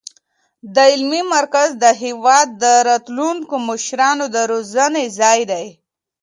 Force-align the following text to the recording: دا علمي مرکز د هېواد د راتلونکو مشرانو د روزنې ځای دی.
دا 0.75 0.83
علمي 0.93 1.21
مرکز 1.35 1.69
د 1.83 1.85
هېواد 2.03 2.47
د 2.63 2.63
راتلونکو 2.89 3.55
مشرانو 3.69 4.25
د 4.35 4.37
روزنې 4.51 5.05
ځای 5.19 5.39
دی. 5.51 5.67